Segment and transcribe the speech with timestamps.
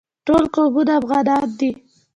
[0.25, 1.69] ټول قومونه افغانان دي